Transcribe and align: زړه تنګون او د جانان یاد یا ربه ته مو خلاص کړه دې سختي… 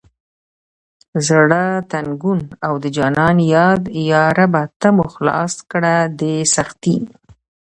زړه 1.27 1.63
تنګون 1.91 2.41
او 2.65 2.73
د 2.83 2.85
جانان 2.97 3.37
یاد 3.55 3.81
یا 4.11 4.23
ربه 4.37 4.63
ته 4.79 4.87
مو 4.95 5.05
خلاص 5.13 5.53
کړه 5.71 5.95
دې 6.19 6.35
سختي… 6.55 6.97